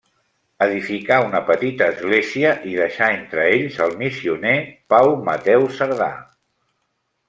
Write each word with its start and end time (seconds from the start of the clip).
Edificà 0.65 1.19
una 1.25 1.41
petita 1.49 1.91
església 1.93 2.55
i 2.71 2.75
deixà 2.81 3.11
entre 3.19 3.47
ells 3.53 3.79
el 3.89 3.97
missioner 4.03 4.59
Pau 4.95 5.17
Mateu 5.33 5.73
Cerdà. 5.81 6.15